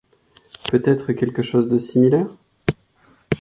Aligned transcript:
Peut-être 0.71 1.11
quelque 1.13 1.43
chose 1.43 1.67
de 1.67 1.77
similaire? 1.77 2.29